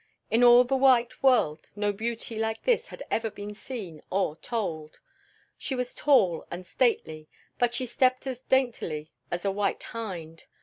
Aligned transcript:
In 0.31 0.43
all 0.43 0.63
the 0.63 0.75
white 0.75 1.21
world 1.21 1.69
no 1.75 1.93
beauty 1.93 2.39
like 2.39 2.63
this 2.63 2.87
had 2.87 3.03
ever 3.11 3.29
been 3.29 3.53
seen 3.53 4.01
or 4.09 4.35
told. 4.35 4.97
She 5.59 5.75
was 5.75 5.93
tall 5.93 6.43
and 6.49 6.65
stately, 6.65 7.29
but 7.59 7.75
she 7.75 7.85
stepped 7.85 8.25
as 8.25 8.39
daintily 8.39 9.11
as 9.29 9.45
a 9.45 9.51
white 9.51 9.83
hind. 9.83 10.45